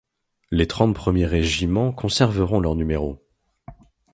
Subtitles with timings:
[0.49, 3.21] Les trente premiers régiments conserveront leurs numéros.